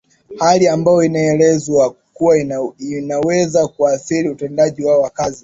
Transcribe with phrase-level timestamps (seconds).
[0.39, 2.37] hali ambayo inaelezwa kuwa
[2.79, 5.39] inaweza kuathiri utendaji wao wa kazi